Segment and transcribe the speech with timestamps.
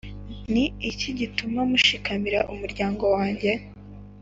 [0.53, 3.51] Ni iki gituma mushikamira umuryango wanjye,